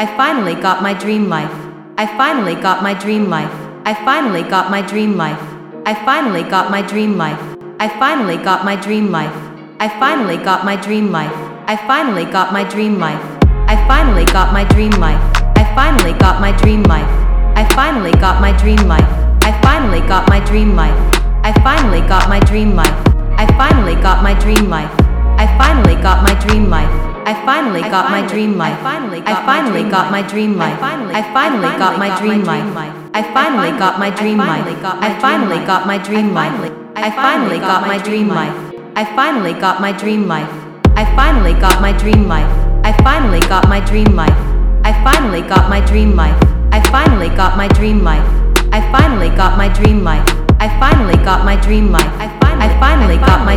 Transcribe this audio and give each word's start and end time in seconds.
I 0.00 0.06
finally 0.16 0.54
got 0.54 0.82
my 0.82 0.94
dream 0.94 1.28
life. 1.28 1.52
I 1.98 2.06
finally 2.16 2.54
got 2.54 2.82
my 2.82 2.94
dream 2.94 3.28
life. 3.28 3.52
I 3.84 3.92
finally 3.92 4.42
got 4.42 4.70
my 4.70 4.80
dream 4.80 5.18
life. 5.18 5.38
I 5.84 5.92
finally 6.06 6.42
got 6.42 6.70
my 6.70 6.80
dream 6.80 7.18
life. 7.18 7.38
I 7.78 7.86
finally 8.00 8.38
got 8.38 8.64
my 8.64 8.76
dream 8.76 9.12
life. 9.12 9.34
I 9.78 9.88
finally 10.00 10.38
got 10.38 10.64
my 10.64 10.76
dream 10.76 11.12
life. 11.12 11.36
I 11.68 11.76
finally 11.86 12.24
got 12.24 12.54
my 12.54 12.64
dream 12.64 12.98
life. 12.98 13.20
I 13.68 13.76
finally 13.86 14.24
got 14.24 14.54
my 14.54 14.64
dream 14.64 14.92
life. 14.92 15.20
I 15.54 15.68
finally 15.76 16.14
got 16.14 16.40
my 16.40 16.54
dream 16.54 16.80
life. 16.88 17.12
I 17.44 17.84
finally 17.84 18.22
got 18.24 18.40
my 18.40 18.56
dream 18.56 18.88
life. 18.88 19.04
I 19.44 19.52
finally 19.60 20.00
got 20.08 20.30
my 20.30 20.40
dream 20.40 20.76
life. 20.76 20.96
I 21.44 21.52
finally 21.60 22.00
got 22.08 22.30
my 22.30 22.40
dream 22.40 22.74
life. 22.74 23.06
I 23.36 23.44
finally 23.60 24.00
got 24.00 24.22
my 24.22 24.32
dream 24.40 24.70
life. 24.70 24.94
I 25.36 25.44
finally 25.60 26.00
got 26.00 26.24
my 26.24 26.34
dream 26.46 26.70
life. 26.70 27.09
I 27.30 27.34
finally 27.46 27.82
got 27.82 28.10
my 28.10 28.26
dream 28.26 28.58
life. 28.58 28.76
I 28.82 29.34
finally 29.46 29.84
got 29.88 30.10
my 30.10 30.20
dream 30.20 30.58
life. 30.58 30.82
I 30.82 31.22
finally 31.32 31.78
got 31.78 31.96
my 31.96 32.10
dream 32.18 32.42
life. 32.42 32.66
I 33.14 33.22
finally 33.32 33.70
got 33.78 34.00
my 34.00 34.10
dream 34.10 34.38
life. 34.38 34.66
I 35.06 35.20
finally 35.20 35.60
got 35.64 35.86
my 35.86 35.98
dream 36.02 36.32
life. 36.34 36.50
I 36.96 37.10
finally 37.14 37.60
got 37.60 37.86
my 37.86 37.98
dream 38.02 38.26
life. 38.28 38.56
I 38.96 39.04
finally 39.14 39.54
got 39.60 39.80
my 39.80 39.92
dream 39.92 40.26
life. 40.26 40.50
I 40.96 41.04
finally 41.14 41.54
got 41.54 41.78
my 41.78 41.92
dream 41.92 42.26
life. 42.26 42.50
I 42.82 42.92
finally 43.06 43.40
got 43.46 43.68
my 43.68 43.80
dream 43.86 44.16
life. 44.16 44.34
I 44.82 44.90
finally 45.06 45.40
got 45.46 45.68
my 45.70 45.80
dream 45.86 46.16
life. 46.16 46.34
I 46.72 46.82
finally 46.90 47.30
got 47.30 47.56
my 47.56 47.68
dream 47.68 48.02
life. 48.02 48.26
I 48.72 48.80
finally 48.90 49.28
got 49.36 49.56
my 49.56 49.68
dream 49.68 50.02
life. 50.02 50.26
I 50.58 50.68
finally 50.82 51.16
got 51.22 51.44
my 51.44 51.54
dream 51.62 51.92
life. 51.92 52.10
I 52.18 52.68
finally 52.80 53.18
got 53.18 53.44
my 53.44 53.56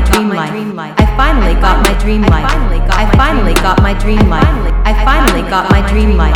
dream 0.51 0.75
life. 0.75 1.02
I 1.13 1.15
finally 1.15 1.53
got 1.61 1.77
my 1.85 1.93
dream 2.01 2.23
life. 2.23 2.49
I 2.89 3.05
finally 3.15 3.53
got 3.53 3.83
my 3.83 3.93
dream 3.93 4.29
life. 4.33 4.49
I 4.81 4.97
finally 5.05 5.47
got 5.47 5.69
my 5.69 5.85
dream 5.85 6.17
life. 6.17 6.33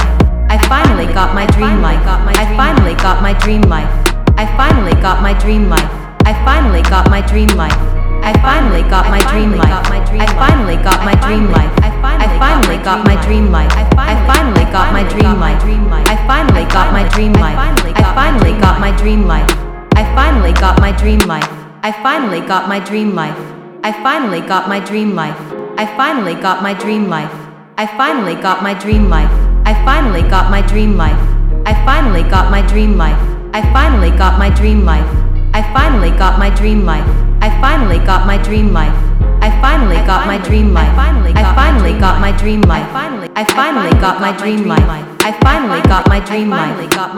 I 0.53 0.61
finally 0.69 1.11
got 1.17 1.33
my 1.33 1.47
dream 1.49 1.81
life. 1.81 1.97
I 2.05 2.53
finally 2.53 2.93
got 2.93 3.23
my 3.23 3.33
dream 3.33 3.63
life. 3.69 3.89
I 4.37 4.45
finally 4.45 5.01
got 5.01 5.19
my 5.19 5.33
dream 5.33 5.67
life. 5.67 5.89
I 6.29 6.33
finally 6.45 6.83
got 6.83 7.09
my 7.09 7.25
dream 7.25 7.49
life. 7.57 7.73
I 8.21 8.37
finally 8.37 8.83
got 8.85 9.09
my 9.09 9.17
dream 9.25 9.49
life. 9.57 9.73
I 10.21 10.29
finally 10.37 10.77
got 10.85 11.01
my 11.01 11.15
dream 11.25 11.49
life. 11.49 11.73
I 11.81 12.29
finally 12.37 12.77
got 12.85 13.03
my 13.03 13.17
dream 13.25 13.49
life. 13.49 13.73
I 13.73 13.83
finally 14.21 14.65
got 14.69 14.93
my 14.93 15.49
dream 15.57 15.81
life. 15.89 16.05
I 16.05 16.27
finally 16.29 16.65
got 16.69 16.93
my 16.93 17.09
dream 17.09 17.33
life. 17.33 17.57
I 17.97 18.05
finally 18.13 18.53
got 18.53 18.79
my 18.79 18.91
dream 18.95 19.25
life. 19.25 19.49
I 19.95 20.03
finally 20.13 20.53
got 20.53 20.79
my 20.79 20.91
dream 20.91 21.19
life. 21.25 21.49
I 21.81 21.91
finally 22.03 22.41
got 22.41 22.69
my 22.69 22.79
dream 22.79 23.15
life. 23.15 23.56
I 23.87 23.93
finally 24.03 24.41
got 24.41 24.67
my 24.67 24.81
dream 24.81 25.15
life. 25.15 25.39
I 25.77 25.85
finally 25.95 26.35
got 26.35 26.61
my 26.61 26.73
dream 26.73 27.07
life. 27.07 27.31
I 27.77 27.87
finally 27.95 28.35
got 28.35 28.61
my 28.61 28.73
dream 28.73 29.07
life. 29.07 29.31
I 29.65 29.73
finally 29.85 30.23
got 30.23 30.51
my 30.51 30.61
dream 30.61 30.97
life. 30.97 31.15
I 31.65 31.71
finally 31.85 32.23
got 32.23 32.51
my 32.51 32.61
dream 32.67 32.97
life. 32.97 33.15
I 33.53 33.61
finally 33.71 34.11
got 34.11 34.39
my 34.39 34.49
dream 34.49 34.83
life. 34.83 35.07
I 35.53 35.61
finally 35.71 36.11
got 36.19 36.37
my 36.37 36.49
dream 36.49 36.83
life. 36.83 37.07
I 37.39 37.61
finally 37.63 37.99
got 38.03 38.27
my 38.27 38.37
dream 38.43 38.73
life. 38.73 38.91
I 39.41 39.55
finally 39.63 40.01
got 40.03 40.27
my 40.27 40.37
dream 40.43 40.73
life. 40.73 40.91
I 41.39 41.47
finally 41.55 41.95
got 41.95 42.19
my 42.19 42.33
dream 42.35 42.67
life. 42.67 43.23
I 43.39 43.47
finally 43.55 43.93
got 44.03 44.19
my 44.19 44.35
dream 44.35 44.67
life. 44.67 44.83
I 45.23 45.31
finally 45.39 45.79
got 45.87 46.09
my 46.09 46.19
dream 46.19 46.49
life. 46.49 46.67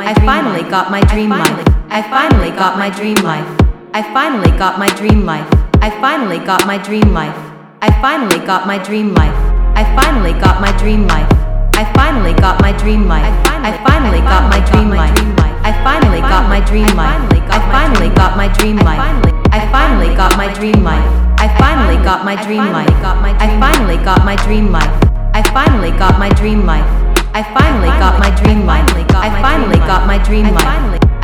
I 0.06 0.14
finally 0.14 0.70
got 0.70 0.92
my 0.92 1.02
dream 1.02 1.32
life. 1.32 1.66
I 1.90 2.04
finally 2.04 2.52
got 2.52 2.78
my 2.78 2.92
dream 2.92 3.16
life. 3.26 3.50
I 3.96 4.04
finally 4.14 4.52
got 4.60 4.78
my 4.78 4.90
dream 4.94 5.26
life. 5.26 5.59
I 5.90 6.02
finally 6.02 6.38
got 6.38 6.68
my 6.68 6.78
dream 6.78 7.18
life. 7.18 7.34
I 7.82 7.90
finally 8.00 8.38
got 8.46 8.68
my 8.68 8.78
dream 8.78 9.16
life. 9.16 9.34
I 9.74 9.82
finally 9.98 10.34
got 10.38 10.62
my 10.62 10.70
dream 10.78 11.08
life. 11.08 11.26
I 11.74 11.84
finally 11.98 12.34
got 12.38 12.62
my 12.62 12.78
dream 12.78 13.08
life. 13.10 13.26
I 13.66 13.74
finally 13.82 14.22
got 14.22 14.46
my 14.54 14.62
dream 14.70 14.94
life. 14.94 15.18
I 15.66 15.74
finally 15.82 16.22
got 16.22 16.46
my 16.46 16.62
dream 16.62 16.94
life. 16.94 17.18
I 17.50 17.66
finally 17.74 18.14
got 18.14 18.38
my 18.38 18.54
dream 18.54 18.78
life. 18.86 19.02
I 19.50 19.66
finally 19.74 20.14
got 20.14 20.38
my 20.38 20.54
dream 20.54 20.84
life. 20.86 21.10
I 21.42 21.50
finally 21.58 21.98
got 22.06 22.22
my 22.24 22.38
dream 22.38 22.62
life. 22.70 23.10
I 23.42 23.50
finally 23.58 23.98
got 24.06 24.22
my 24.30 24.38
dream 24.46 24.70
life. 24.70 24.94
I 25.34 25.42
finally 25.58 25.90
got 25.98 26.20
my 26.22 26.30
dream 26.30 26.68
life. 26.70 26.86
I 27.34 27.42
finally 27.50 27.90
got 27.98 28.14
my 28.14 28.30
dream 28.38 28.68
life. 28.70 28.94
I 29.26 29.42
finally 29.42 29.82
got 29.90 30.06
my 30.06 30.22
dream 30.22 30.46
life. 30.54 30.70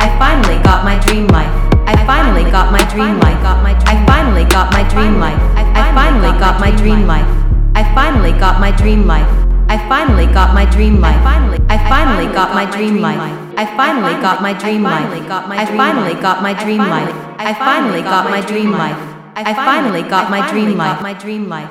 I 0.02 0.18
finally 0.18 0.58
got 0.66 0.82
my 0.82 0.98
dream 0.98 1.26
life. 1.28 1.54
I 1.86 1.94
finally 2.04 2.50
got 2.50 2.72
my 2.72 2.82
dream 2.90 3.20
life. 3.20 3.26
I 4.06 4.12
finally 4.22 4.44
got 4.44 4.70
my 4.72 4.82
dream 4.88 5.18
life. 5.20 5.40
I 5.66 5.92
finally 5.94 6.32
got 6.38 6.60
my 6.60 6.70
dream 6.76 7.06
life. 7.06 7.28
I 7.74 7.82
finally 7.94 8.32
got 8.38 8.60
my 8.60 8.70
dream 8.76 9.06
life. 9.06 9.28
I 9.68 9.76
finally 9.88 10.26
got 10.26 10.50
my 10.52 10.64
dream 10.66 11.00
life. 11.00 11.16
I 11.70 11.78
finally 11.88 12.26
got 12.32 12.52
my 12.54 12.66
dream 12.66 13.02
life. 13.02 13.18
I 13.58 13.66
finally 13.78 14.14
got 14.22 14.42
my 14.42 14.54
dream 14.62 14.78
life. 14.84 15.08
I 15.58 15.74
finally 15.74 16.12
got 16.14 16.40
my 16.42 16.52
dream 16.54 16.80
life. 16.80 17.14
I 17.38 17.52
finally 17.54 18.02
got 18.02 18.30
my 18.30 18.40
dream 18.46 18.70
life. 18.72 18.98
I 19.36 19.54
finally 19.54 20.78
got 20.86 21.02
my 21.02 21.12
dream 21.18 21.48
life. 21.48 21.70